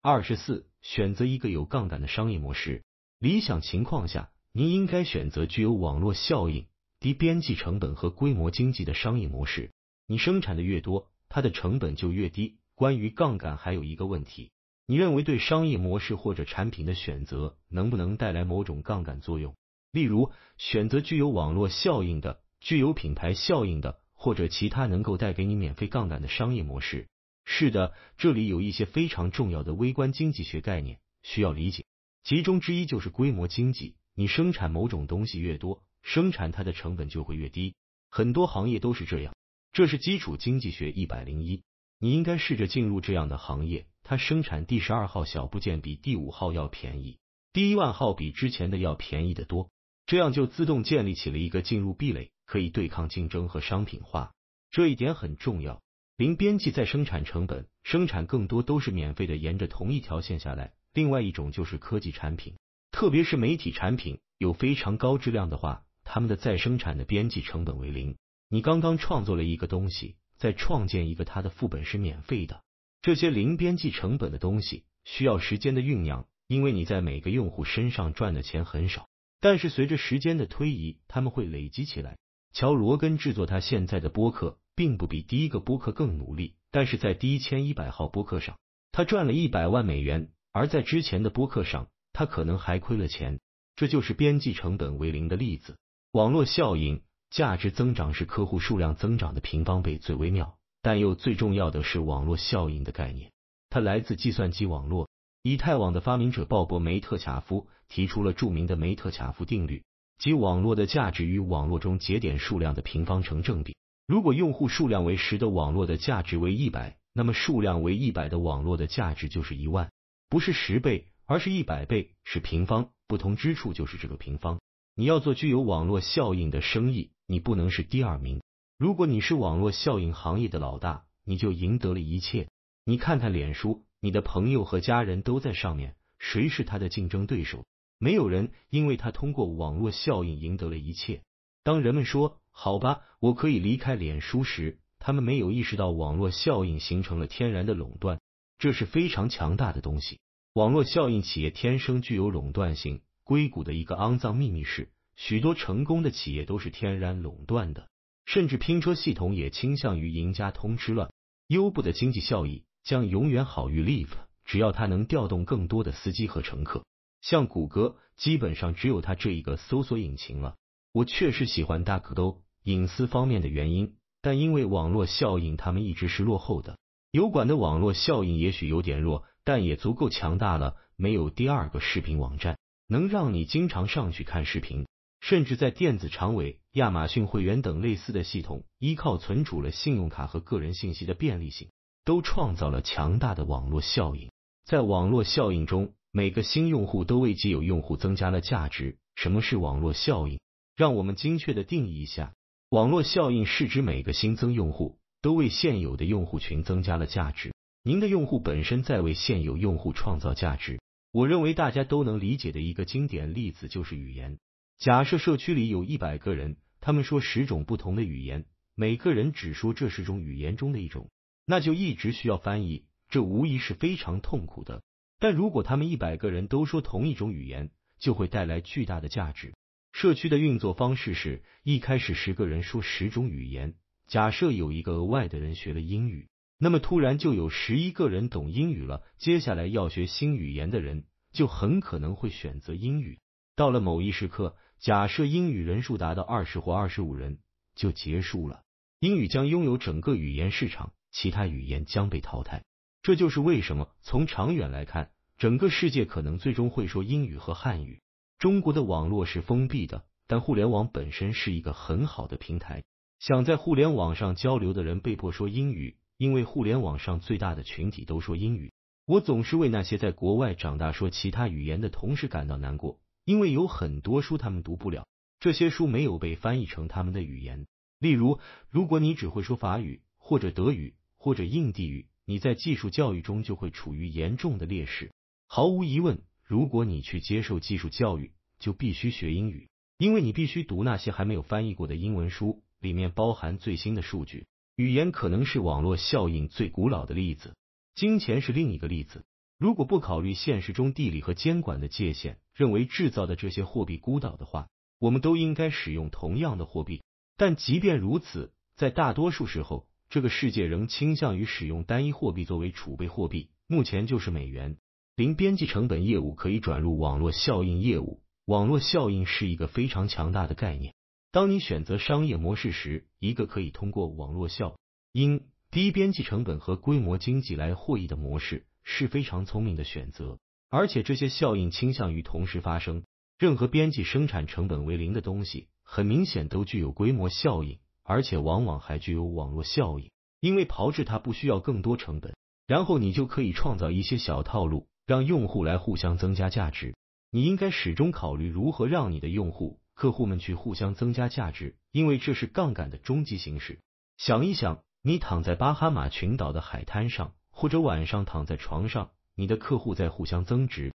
[0.00, 2.84] 二十四，选择一个有杠杆的商业模式。
[3.18, 6.66] 理想情况下，您应该选择具有网络效应、
[7.00, 9.72] 低边际成本和规模经济的商业模式。
[10.06, 12.58] 你生产的越多，它的成本就越低。
[12.76, 14.52] 关于杠杆，还有一个问题，
[14.86, 19.56] 你认为对商业模式或者产品的选择能不能带来某种杠杆作用？
[19.90, 27.08] 例如，选择具有网络效应的、具有品牌效应的，或者其他能够带给你免费杠杆的商业模式。
[27.50, 31.86] 是的，这里有一些非常重要的微观经济学概念需要理解，
[32.22, 33.96] 其中之一就是规模经济。
[34.14, 37.74] 你生产某种东西越多，生产它的成本就会越低。
[38.10, 39.34] 很多行业都是这样，
[39.72, 41.62] 这是基础经济学一百零一。
[41.98, 47.18] 你应该试着进入这样的行业，它生产第十二号小部件比第五号要便宜，
[47.54, 49.70] 第一万号比之前的要便宜的多。
[50.04, 54.34] 这样就自动建立起了一个进入壁垒，可以对抗竞争和商品化。
[54.70, 55.82] 这一点很重要。
[56.18, 60.72] 零边际再生产成本，生产更多都是免费的，沿着同一条线下来。
[60.92, 62.56] 另外一种就是科技产品，
[62.90, 68.16] 特别是媒体产品，有非常高质量的话，他们的再生产的边际成本为零。
[68.48, 72.64] 你刚刚创作了一个东西，再创建一个，它的副本是免费的。
[73.00, 79.08] 这些零边际成本的东西需要时间的酝酿，因为你在每个用户身上赚的钱很少。
[79.38, 82.18] 但是随着时间的推移，他们会累积起来。
[82.52, 88.56] 乔罗根制作他现在的播客，并不比第一个播客更努力，但是在第一千一百号播客上，
[88.92, 93.40] 他赚了一百万美元；而在之前的播客上，他可能还亏了钱。
[93.74, 95.76] 这就是边际成本为零的例子。
[96.12, 103.32] 网络效应，价值增长是客户数量增长的平方倍，最微妙，但又最重要的是网络效应的概念，
[103.70, 105.08] 它来自计算机网络。
[105.42, 109.82] 以太网的发明者鲍勃·梅特卡夫提出了著名的梅特卡夫定律，
[110.18, 113.74] 即网络的价值与网络中节点数量的平方成正比。
[114.08, 119.92] 如果用户数量为十的网络的价值为一百，那么数量为一百的网络的价值就是一万，
[120.30, 122.88] 不是十倍，而是一百倍，是平方。
[123.06, 124.60] 不同之处就是这个平方。
[124.94, 128.40] 你要做具有网络效应的生意，你不能是第二名。
[128.78, 132.48] 如果你是网络效应行业的老大，你就赢得了一切。
[132.86, 133.84] 你看看脸书。
[134.00, 137.66] 你的朋友和家人都在上面，谁是他的竞争对手？
[137.98, 141.20] 没有人，因为他通过网络效应赢得了一切。
[141.62, 148.20] 当人们说“好吧，我可以离开脸书”时，他们没有意识到网络效应形成了天然的垄断，
[148.58, 150.18] 这是非常强大的东西。
[150.54, 153.00] 网络效应企业天生具有垄断性。
[153.22, 157.88] 硅谷的一个肮脏秘密是，许多成功的企业都是天然垄断的，
[158.26, 161.12] 甚至拼车系统也倾向于赢家通吃了。
[161.46, 162.64] 优步的经济效益。
[162.84, 164.16] 将永远好于 Live，
[164.46, 166.86] 只要它能调动更多的司机和乘客。
[167.20, 170.56] 像谷歌，基本上只有它这一个搜索引擎了。
[170.92, 176.76] 我确实喜欢 duck，都隐私方面的原因，但因为网络效应，他们一直是落后的。
[177.10, 180.76] 油管的网络效应也许有点弱，但也足够强大了。
[180.94, 184.86] 没有第二个视频网站能让你经常上去看视频，
[185.22, 191.70] 甚至在电子长尾、亚马逊会员等类似的系统，依靠存储了信用卡和个人信息的便利性。
[192.04, 194.30] 都创造了强大的网络效应。
[194.64, 198.98] 在网络效应中，每个新用户都为既有用户增加了价值。
[199.14, 200.40] 什么是网络效应？
[200.74, 202.32] 让我们精确的定义一下：
[202.70, 207.54] 网络效应是指每个新增用户都为现有的用户群增加了价值。
[207.82, 210.78] 您的用户本身在为现有用户创造价值。
[211.10, 214.38] 我认为大家都能理解的一个经典例子就是语言。
[214.76, 221.08] 假设社区里有一百个人，他们说十种不同的语言，每个人只说这十种语言中的一种。
[221.46, 224.82] 那就一直需要翻译，这无疑是非常痛苦的。
[225.18, 229.54] 但如果他们一百个人都说同一种语言，就会带来巨大的价值。
[230.00, 233.74] 社区的运作方式是一开始十个人说十种语言，
[234.06, 239.02] 假设有一个额外的人学了英语，那么突然就有十一个人懂英语了。
[239.16, 243.18] 接下来要学新语言的人就很可能会选择英语。
[243.56, 247.40] 到了某一时刻，假设英语人数达到二十或二十五人，
[247.74, 248.62] 就结束了。
[249.00, 250.92] 英语将拥有整个语言市场。
[251.10, 252.62] 其他语言将被淘汰，
[253.02, 258.00] 这就是为什么从长远来看，整个世界可能最终会说英语和汉语。
[258.38, 262.84] 中国的网络是封闭的，但互联网本身是一个很好的平台。
[263.18, 268.72] 想在互联网上交流的人被迫说英语，因为互联网上最大的群体都说英语。
[269.06, 275.08] 我总是为那些在国外长大说其他语言的同事感到难过，因为有很多书他们读不了，
[275.40, 277.66] 这些书没有被翻译成他们的语言。
[277.98, 278.38] 例如，
[278.70, 280.94] 如果你只会说法语或者德语。
[281.20, 285.10] 或者印地语，你在技术教育中就会处于严重的劣势。
[285.48, 289.68] 毫无疑问，如果你去接受技术教育，就必须学英语，
[289.98, 294.46] 因为你必须读那些还没有翻译过的英文书，里面包含最新的数据。
[294.74, 297.54] 语言可能是网络效应最古老的例子，
[297.94, 299.26] 金钱是另一个例子。
[299.58, 304.68] 如果不考虑现实中地理和监管的界限，认为制造的这些货币孤岛的话，
[304.98, 307.02] 我们都应该使用同样的货币。
[307.36, 314.78] 但即便如此，在大多数时候，这个世界仍倾向于使用单一货币作为储备货币，目前就是美元。
[315.18, 318.22] 零边际成本业务可以转入网络效应业务。
[318.44, 320.94] 网络效应是一个非常强大的概念。
[321.32, 324.76] 当你选择商业模式时，一个可以通过网络效
[325.10, 328.64] 应、低边际成本和规模经济来获益的模式。
[328.84, 330.38] 是非常聪明的选择，
[330.70, 333.02] 而且这些效应倾向于同时发生。
[333.40, 342.36] 任何边际生产成本为零的东西，很明显都具有规模效应，而且往往还具有网络效应，因为炮制它不需要更多成本。
[342.68, 346.94] 然后你就可以创造一些小套路，让用户来互相增加价值。
[347.30, 353.80] 你应该始终考虑如何让你的用户、客户们去互相增加价值，因为这是杠杆的终极形式。
[354.18, 357.32] 想一想，你躺在巴哈马群岛的海滩上。
[357.50, 360.86] 或者晚上躺在床上，你的客户在互相增值。